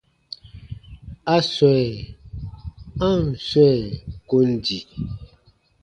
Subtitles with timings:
[1.35, 1.85] A swɛ̃,
[3.07, 3.73] a ǹ swɛ̃
[4.29, 4.77] kon di.